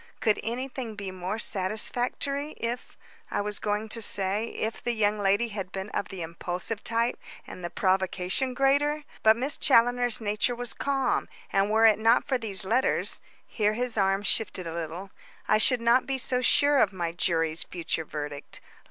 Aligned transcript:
Could 0.19 0.39
anything 0.41 0.95
be 0.95 1.11
more 1.11 1.37
satisfactory 1.37 2.53
if 2.53 2.97
I 3.29 3.39
was 3.41 3.59
going 3.59 3.87
to 3.89 4.01
say, 4.01 4.45
if 4.47 4.81
the 4.83 4.93
young 4.93 5.19
lady 5.19 5.49
had 5.49 5.71
been 5.71 5.91
of 5.91 6.09
the 6.09 6.23
impulsive 6.23 6.83
type 6.83 7.19
and 7.45 7.63
the 7.63 7.69
provocation 7.69 8.55
greater. 8.55 9.03
But 9.21 9.37
Miss 9.37 9.57
Challoner's 9.57 10.19
nature 10.19 10.55
was 10.55 10.73
calm, 10.73 11.29
and 11.53 11.69
were 11.69 11.85
it 11.85 11.99
not 11.99 12.23
for 12.25 12.39
these 12.39 12.65
letters" 12.65 13.21
here 13.45 13.73
his 13.73 13.95
arm 13.95 14.23
shifted 14.23 14.65
a 14.65 14.73
little 14.73 15.11
"I 15.47 15.59
should 15.59 15.81
not 15.81 16.07
be 16.07 16.17
so 16.17 16.41
sure 16.41 16.79
of 16.79 16.91
my 16.91 17.11
jury's 17.11 17.61
future 17.63 18.03
verdict. 18.03 18.59